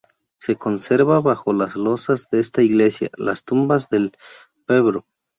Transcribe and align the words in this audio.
Se 0.37 0.55
conserva 0.55 1.19
bajo 1.21 1.53
las 1.53 1.75
lozas 1.75 2.27
de 2.31 2.39
esta 2.39 2.63
Iglesia, 2.63 3.11
las 3.17 3.43
tumbas 3.43 3.87
del 3.91 4.13
Pbro. 4.65 5.05